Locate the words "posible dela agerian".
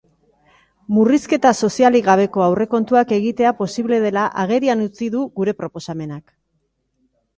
3.61-4.83